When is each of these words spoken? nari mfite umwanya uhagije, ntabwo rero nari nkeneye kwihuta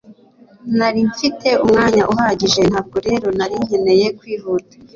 nari 0.77 1.01
mfite 1.11 1.47
umwanya 1.63 2.03
uhagije, 2.13 2.61
ntabwo 2.71 2.97
rero 3.07 3.27
nari 3.37 3.55
nkeneye 3.65 4.07
kwihuta 4.19 4.75